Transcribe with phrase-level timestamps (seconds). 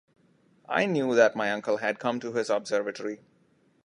[0.67, 3.19] I knew that my uncle had come to his observatory.